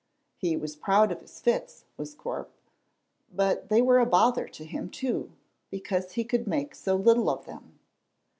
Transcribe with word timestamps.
He 0.35 0.57
was 0.57 0.75
proud 0.75 1.11
of 1.11 1.21
his 1.21 1.39
fits, 1.39 1.85
was 1.95 2.15
Corp, 2.15 2.51
but 3.31 3.69
they 3.69 3.83
were 3.83 3.99
a 3.99 4.05
bother 4.07 4.47
to 4.47 4.65
him, 4.65 4.89
too, 4.89 5.31
because 5.69 6.13
he 6.13 6.23
could 6.23 6.47
make 6.47 6.73
so 6.73 6.95
little 6.95 7.29
of 7.29 7.45
them. 7.45 7.77